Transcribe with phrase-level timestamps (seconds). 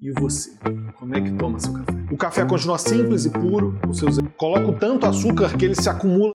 [0.00, 0.56] E você?
[0.96, 1.92] Como é que toma seu café?
[2.08, 4.16] O café continua simples e puro, os seus...
[4.36, 6.32] coloco tanto açúcar que ele se acumula.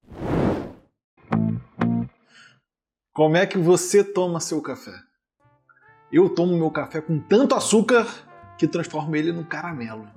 [3.14, 4.92] Como é que você toma seu café?
[6.12, 8.06] Eu tomo meu café com tanto açúcar
[8.58, 10.10] que transformo ele num caramelo.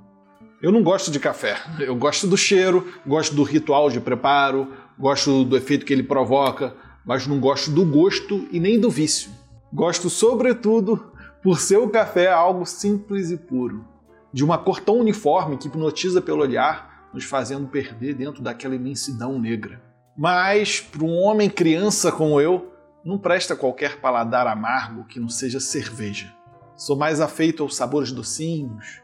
[0.61, 1.57] Eu não gosto de café.
[1.79, 6.75] Eu gosto do cheiro, gosto do ritual de preparo, gosto do efeito que ele provoca,
[7.05, 9.31] mas não gosto do gosto e nem do vício.
[9.73, 11.13] Gosto, sobretudo,
[11.47, 13.85] por ser o café algo simples e puro,
[14.33, 19.39] de uma cor tão uniforme que hipnotiza pelo olhar, nos fazendo perder dentro daquela imensidão
[19.39, 19.81] negra.
[20.19, 22.73] Mas, para um homem criança como eu,
[23.05, 26.35] não presta qualquer paladar amargo que não seja cerveja.
[26.77, 29.01] Sou mais afeito aos sabores docinhos.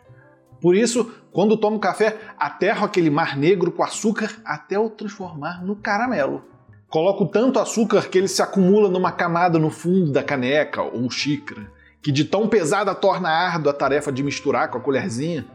[0.60, 5.76] Por isso, quando tomo café, aterro aquele mar negro com açúcar até o transformar no
[5.76, 6.42] caramelo.
[6.88, 11.70] Coloco tanto açúcar que ele se acumula numa camada no fundo da caneca ou xícara
[12.02, 15.46] que de tão pesada torna árdua a tarefa de misturar com a colherzinha,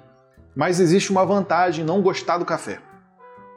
[0.56, 2.80] mas existe uma vantagem em não gostar do café.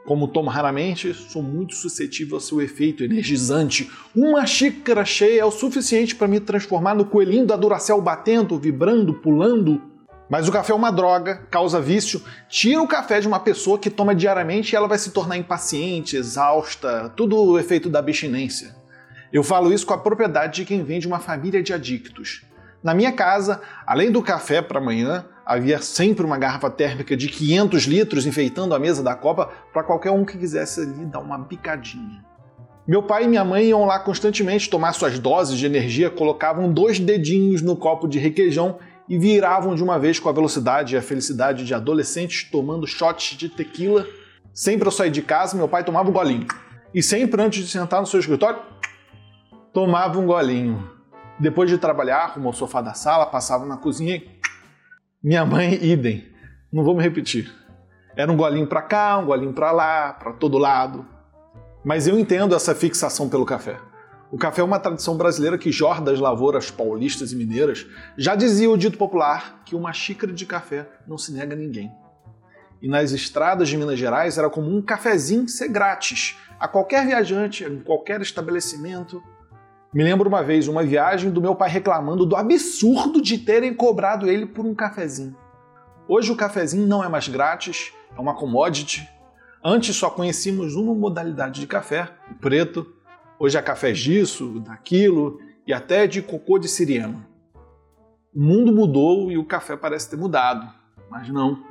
[0.05, 3.89] Como tomo raramente, sou muito suscetível ao seu efeito energizante.
[4.15, 9.13] Uma xícara cheia é o suficiente para me transformar no coelhinho da Duracell batendo, vibrando,
[9.13, 9.81] pulando.
[10.29, 12.21] Mas o café é uma droga, causa vício.
[12.49, 16.17] Tira o café de uma pessoa que toma diariamente e ela vai se tornar impaciente,
[16.17, 18.75] exausta, tudo o efeito da abstinência.
[19.31, 22.43] Eu falo isso com a propriedade de quem vem de uma família de adictos.
[22.83, 27.83] Na minha casa, além do café para amanhã, havia sempre uma garrafa térmica de 500
[27.83, 32.25] litros enfeitando a mesa da copa para qualquer um que quisesse ali dar uma picadinha.
[32.87, 36.99] Meu pai e minha mãe iam lá constantemente tomar suas doses de energia, colocavam dois
[36.99, 41.01] dedinhos no copo de requeijão e viravam de uma vez com a velocidade e a
[41.01, 44.07] felicidade de adolescentes tomando shots de tequila.
[44.53, 46.47] Sempre eu saí de casa, meu pai tomava um golinho.
[46.93, 48.59] E sempre antes de sentar no seu escritório,
[49.71, 51.00] tomava um golinho.
[51.41, 54.21] Depois de trabalhar, arrumou o sofá da sala, passava na cozinha.
[55.23, 56.31] Minha mãe, idem.
[56.71, 57.51] Não vou me repetir.
[58.15, 61.03] Era um golinho para cá, um golinho para lá, para todo lado.
[61.83, 63.79] Mas eu entendo essa fixação pelo café.
[64.31, 67.87] O café é uma tradição brasileira que jorra das lavouras paulistas e mineiras.
[68.15, 71.91] Já dizia o dito popular que uma xícara de café não se nega a ninguém.
[72.83, 77.63] E nas estradas de Minas Gerais era comum um cafezinho ser grátis a qualquer viajante,
[77.63, 79.23] em qualquer estabelecimento.
[79.93, 84.29] Me lembro uma vez uma viagem do meu pai reclamando do absurdo de terem cobrado
[84.29, 85.35] ele por um cafezinho.
[86.07, 89.05] Hoje o cafezinho não é mais grátis, é uma commodity.
[89.61, 92.87] Antes só conhecíamos uma modalidade de café, o preto.
[93.37, 97.27] Hoje há cafés disso, daquilo e até de cocô de siriema.
[98.33, 100.73] O mundo mudou e o café parece ter mudado,
[101.09, 101.65] mas não.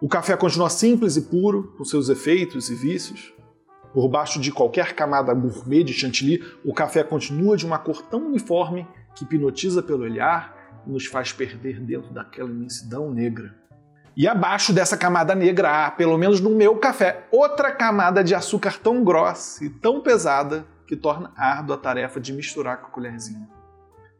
[0.00, 3.32] O café continua simples e puro, com seus efeitos e vícios.
[3.92, 8.26] Por baixo de qualquer camada gourmet de chantilly, o café continua de uma cor tão
[8.26, 13.54] uniforme que hipnotiza pelo olhar e nos faz perder dentro daquela imensidão negra.
[14.16, 18.78] E abaixo dessa camada negra há, pelo menos no meu café, outra camada de açúcar
[18.78, 23.48] tão grossa e tão pesada que torna árdua a tarefa de misturar com a colherzinha.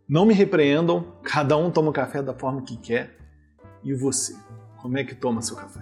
[0.08, 3.16] Não me repreendam, cada um toma o café da forma que quer.
[3.84, 4.34] E você?
[4.80, 5.80] Como é que toma seu café?